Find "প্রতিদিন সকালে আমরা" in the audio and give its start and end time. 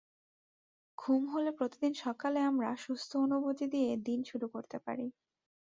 1.57-2.69